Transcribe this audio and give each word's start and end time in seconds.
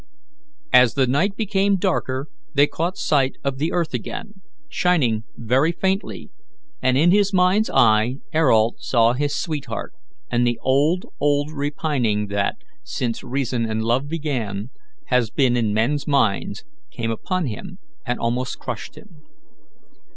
As 0.73 0.95
the, 0.95 1.05
night 1.05 1.35
became 1.35 1.77
darker 1.77 2.25
they 2.55 2.65
caught 2.65 2.97
sight 2.97 3.35
of 3.43 3.59
the 3.59 3.71
earth 3.71 3.93
again, 3.93 4.41
shining 4.67 5.25
very 5.35 5.71
faintly, 5.71 6.31
and 6.81 6.97
in 6.97 7.11
his 7.11 7.31
mind's 7.33 7.69
eye 7.69 8.15
Ayrault 8.33 8.79
saw 8.79 9.13
his 9.13 9.35
sweetheart, 9.35 9.93
and 10.27 10.47
the 10.47 10.57
old, 10.63 11.05
old 11.19 11.51
repining 11.51 12.29
that, 12.29 12.55
since 12.83 13.23
reason 13.23 13.63
and 13.69 13.83
love 13.83 14.07
began, 14.07 14.71
has 15.09 15.29
been 15.29 15.55
in 15.55 15.71
men's 15.71 16.07
minds, 16.07 16.63
came 16.89 17.11
upon 17.11 17.45
him 17.45 17.77
and 18.03 18.19
almost 18.19 18.57
crushed 18.57 18.95
him. 18.95 19.21